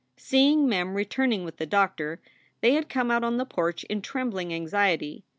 Seeing 0.17 0.67
Mem 0.67 0.95
returning 0.95 1.45
with 1.45 1.57
the 1.57 1.67
doctor, 1.67 2.23
they 2.61 2.73
had 2.73 2.89
come 2.89 3.11
out 3.11 3.23
on 3.23 3.37
the 3.37 3.45
porch 3.45 3.83
in 3.83 4.01
trembling 4.01 4.51
anxiety. 4.51 5.23